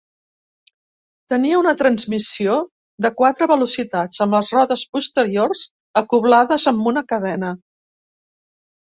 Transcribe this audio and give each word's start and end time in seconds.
Tenia 1.33 1.57
una 1.63 1.73
transmissió 1.81 2.55
de 3.07 3.11
quatre 3.19 3.47
velocitats 3.51 4.23
amb 4.25 4.37
les 4.37 4.49
rodes 4.55 4.87
posteriors 4.97 5.63
acoblades 6.03 6.67
amb 6.73 6.91
una 6.95 7.05
cadena. 7.13 7.53